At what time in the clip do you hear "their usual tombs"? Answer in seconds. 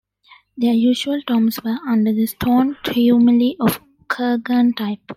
0.57-1.63